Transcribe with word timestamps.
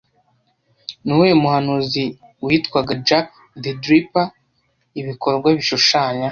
Ni 1.03 1.11
uwuhe 1.13 1.33
muhanzi 1.43 2.03
witwaga 2.45 2.93
"Jack 3.07 3.27
the 3.63 3.71
Dripper" 3.83 4.29
ibikorwa 4.99 5.47
bishushanya 5.57 6.27